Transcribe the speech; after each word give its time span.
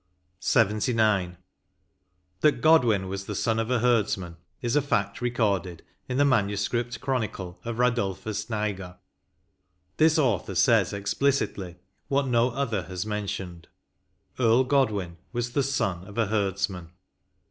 158 0.41 0.95
LXXIX.'' 0.97 1.37
That 2.41 2.59
Godwin 2.59 3.07
was 3.07 3.25
the 3.25 3.35
son 3.35 3.59
of 3.59 3.69
a 3.69 3.77
herdsman 3.81 4.37
is 4.59 4.75
a 4.75 4.81
fact 4.81 5.21
recorded 5.21 5.83
in 6.09 6.17
the 6.17 6.25
MS. 6.25 6.67
Chronicle 6.99 7.59
of 7.63 7.75
Radulphus 7.75 8.49
Niger. 8.49 8.97
This 9.97 10.17
author 10.17 10.55
says 10.55 10.91
explicitly 10.91 11.75
what 12.07 12.25
no 12.25 12.49
other 12.49 12.85
has 12.85 13.05
mentioned— 13.05 13.67
^Earl 14.39 14.67
Godwin 14.67 15.17
was 15.33 15.51
the 15.51 15.61
son 15.61 16.07
of 16.07 16.17
a 16.17 16.25
herdsman." 16.25 16.89